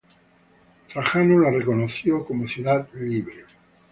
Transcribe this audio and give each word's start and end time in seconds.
Trajano 0.91 1.37
la 1.37 1.51
reconoció 1.51 2.25
como 2.25 2.47
ciudad 2.47 2.89
libre. 2.95 3.45